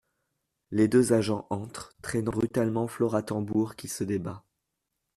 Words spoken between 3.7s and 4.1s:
qui se